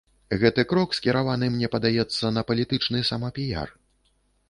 [0.43, 3.69] Гэты крок скіраваны, мне падаецца, на палітычны самапіяр.